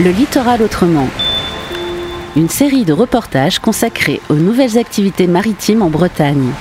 [0.00, 1.08] Le littoral autrement.
[2.36, 6.52] Une série de reportages consacrés aux nouvelles activités maritimes en Bretagne.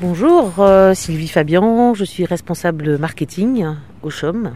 [0.00, 3.66] Bonjour, euh, Sylvie Fabian, je suis responsable marketing
[4.02, 4.52] au CHOM.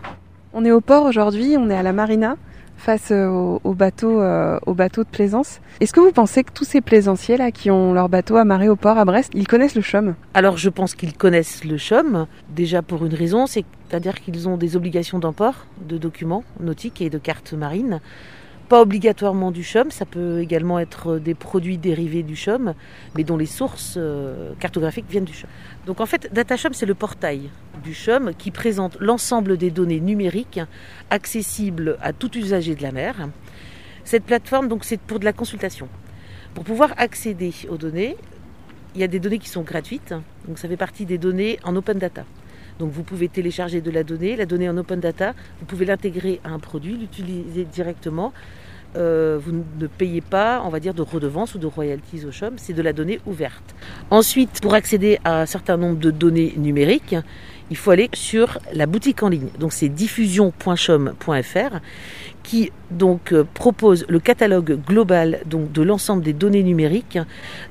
[0.54, 2.38] On est au port aujourd'hui, on est à la marina
[2.78, 5.60] face euh, aux, bateaux, euh, de plaisance.
[5.80, 8.76] Est-ce que vous pensez que tous ces plaisanciers là qui ont leur bateau amarré au
[8.76, 12.82] port à Brest, ils connaissent le CHOM Alors je pense qu'ils connaissent le CHOM déjà
[12.82, 17.52] pour une raison, c'est-à-dire qu'ils ont des obligations d'emport de documents nautiques et de cartes
[17.52, 18.00] marines
[18.68, 22.74] pas obligatoirement du chum, ça peut également être des produits dérivés du chum,
[23.16, 25.48] mais dont les sources euh, cartographiques viennent du chum.
[25.86, 27.50] Donc en fait, DataChum, c'est le portail
[27.82, 30.60] du chum qui présente l'ensemble des données numériques
[31.10, 33.28] accessibles à tout usager de la mer.
[34.04, 35.88] Cette plateforme, donc, c'est pour de la consultation.
[36.54, 38.16] Pour pouvoir accéder aux données,
[38.94, 40.14] il y a des données qui sont gratuites,
[40.46, 42.24] donc ça fait partie des données en open data.
[42.78, 46.40] Donc vous pouvez télécharger de la donnée, la donnée en open data, vous pouvez l'intégrer
[46.44, 48.32] à un produit, l'utiliser directement.
[48.96, 52.54] Euh, vous ne payez pas, on va dire, de redevances ou de royalties au CHOM,
[52.56, 53.74] c'est de la donnée ouverte.
[54.10, 57.14] Ensuite, pour accéder à un certain nombre de données numériques,
[57.70, 59.48] il faut aller sur la boutique en ligne.
[59.58, 61.76] Donc c'est diffusion.chom.fr
[62.48, 67.18] qui donc euh, propose le catalogue global donc de l'ensemble des données numériques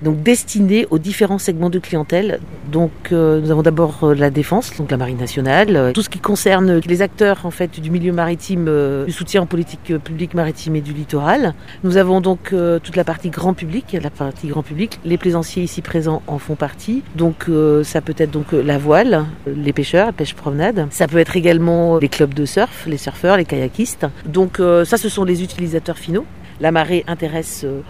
[0.03, 2.39] donc destinées aux différents segments de clientèle.
[2.72, 6.19] Donc euh, nous avons d'abord euh, la défense, donc la marine nationale, tout ce qui
[6.19, 8.69] concerne les acteurs en fait du milieu maritime,
[9.06, 11.56] du soutien en politique publique maritime et du littoral.
[11.84, 12.53] Nous avons donc
[12.84, 16.56] toute la partie grand public, la partie grand public, les plaisanciers ici présents en font
[16.56, 17.02] partie.
[17.16, 17.50] Donc
[17.84, 20.88] ça peut être donc la voile, les pêcheurs, la pêche promenade.
[20.91, 24.06] Ça peut être également les clubs de surf, les surfeurs, les kayakistes.
[24.25, 26.25] Donc ça ce sont les utilisateurs finaux.
[26.59, 27.81] La marée intéresse euh,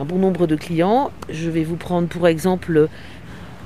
[0.00, 1.12] un bon nombre de clients.
[1.28, 2.88] Je vais vous prendre pour exemple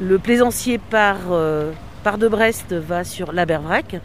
[0.01, 1.73] le plaisancier par, euh,
[2.19, 3.97] de Brest va sur la Bervrac.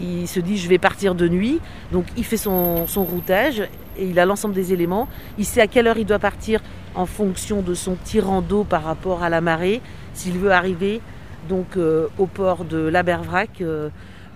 [0.00, 1.60] Il se dit je vais partir de nuit,
[1.92, 3.60] donc il fait son, routage
[3.98, 5.08] et il a l'ensemble des éléments.
[5.38, 6.60] Il sait à quelle heure il doit partir
[6.94, 9.80] en fonction de son tirant d'eau par rapport à la marée,
[10.14, 11.00] s'il veut arriver
[11.48, 13.62] donc euh, au port de la Bervrac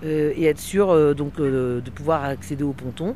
[0.05, 3.15] et être sûr donc de pouvoir accéder au ponton.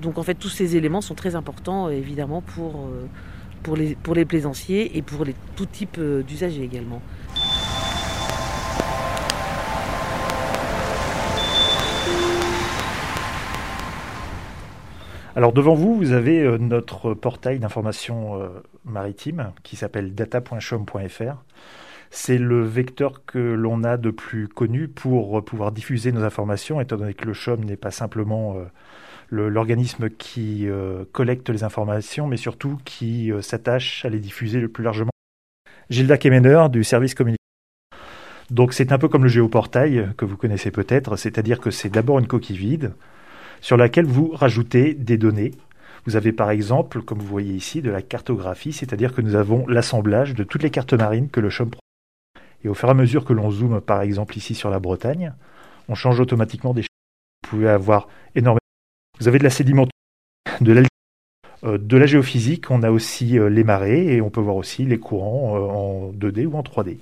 [0.00, 3.06] Donc en fait, tous ces éléments sont très importants, évidemment, pour, euh,
[3.62, 7.02] pour, les, pour les plaisanciers et pour les, tout type euh, d'usagers également.
[15.36, 18.40] Alors devant vous, vous avez euh, notre portail d'information
[18.84, 21.36] maritime qui s'appelle data.chom.fr.
[22.10, 26.96] C'est le vecteur que l'on a de plus connu pour pouvoir diffuser nos informations, étant
[26.96, 28.56] donné que le CHOM n'est pas simplement
[29.30, 34.68] l'organisme qui euh, collecte les informations, mais surtout qui euh, s'attache à les diffuser le
[34.68, 35.10] plus largement.
[35.88, 37.36] Gilda Kemener du service communication.
[38.50, 42.18] Donc c'est un peu comme le géoportail que vous connaissez peut-être, c'est-à-dire que c'est d'abord
[42.18, 42.92] une coquille vide
[43.60, 45.52] sur laquelle vous rajoutez des données.
[46.06, 49.66] Vous avez par exemple, comme vous voyez ici, de la cartographie, c'est-à-dire que nous avons
[49.68, 51.70] l'assemblage de toutes les cartes marines que le CHOM
[52.64, 55.32] Et au fur et à mesure que l'on zoome par exemple ici sur la Bretagne,
[55.88, 58.60] on change automatiquement des Vous pouvez avoir énormément
[59.20, 59.90] vous avez de la sédimentation,
[60.62, 60.82] de la,
[61.64, 64.86] euh, de la géophysique, on a aussi euh, les marées et on peut voir aussi
[64.86, 66.96] les courants euh, en 2D ou en 3D.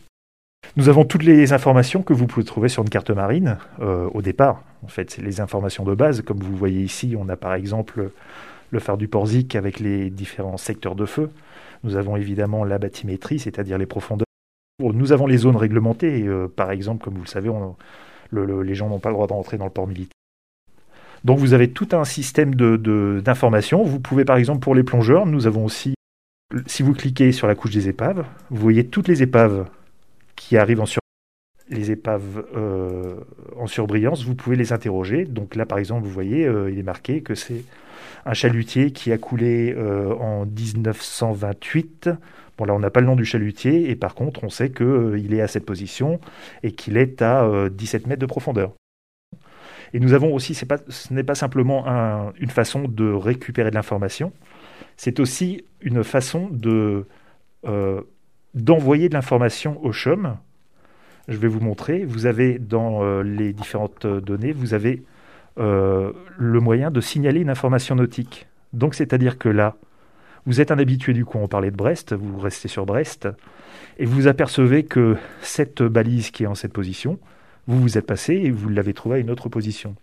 [0.77, 4.65] Nous avons toutes les informations que vous pouvez trouver sur une carte marine au départ.
[4.85, 6.21] En fait, c'est les informations de base.
[6.23, 8.11] Comme vous voyez ici, on a par exemple
[8.71, 11.31] le phare du Porzic avec les différents secteurs de feu.
[11.85, 14.28] Nous avons évidemment la bathymétrie, c'est-à-dire les profondeurs.
[14.81, 16.29] Nous avons les zones réglementées.
[16.55, 17.51] par exemple, comme vous le savez,
[18.33, 20.13] les gens n'ont pas le droit de rentrer dans le port militaire.
[21.25, 23.83] Donc vous avez tout un système d'informations.
[23.83, 25.95] De, vous pouvez par exemple pour les plongeurs, nous avons aussi,
[26.67, 29.69] si vous cliquez sur la couche des épaves, vous voyez toutes les épaves
[30.37, 31.01] qui arrivent en sur
[31.71, 33.17] les épaves euh,
[33.59, 35.25] en surbrillance, vous pouvez les interroger.
[35.25, 37.63] Donc là, par exemple, vous voyez, euh, il est marqué que c'est
[38.25, 42.11] un chalutier qui a coulé euh, en 1928.
[42.57, 45.33] Bon, là, on n'a pas le nom du chalutier, et par contre, on sait qu'il
[45.33, 46.21] est à cette position
[46.63, 48.73] et qu'il est à 17 mètres de profondeur.
[49.93, 50.65] Et nous avons aussi, ce
[51.15, 51.87] n'est pas simplement
[52.39, 54.33] une façon de récupérer de l'information,
[54.97, 57.07] c'est aussi une façon de
[57.67, 58.03] euh,
[58.55, 60.37] d'envoyer de l'information au CHUM.
[61.29, 62.05] Je vais vous montrer.
[62.05, 65.05] Vous avez dans euh, les différentes données, vous avez
[65.59, 68.47] euh, le moyen de signaler une information nautique.
[68.73, 69.77] Donc, c'est-à-dire que là,
[70.47, 73.29] vous êtes un habitué du coin, on parlait de Brest, vous restez sur Brest,
[73.99, 77.19] et vous apercevez que cette balise qui est en cette position,
[77.67, 79.95] vous vous êtes passé et vous l'avez trouvé à une autre position.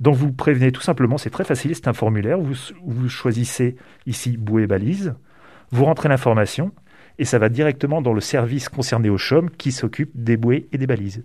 [0.00, 2.54] Donc vous prévenez tout simplement, c'est très facile, c'est un formulaire, vous,
[2.84, 5.14] vous choisissez ici bouée balise,
[5.70, 6.72] Vous rentrez l'information
[7.18, 10.78] et ça va directement dans le service concerné au CHOM qui s'occupe des bouées et
[10.78, 11.24] des balises.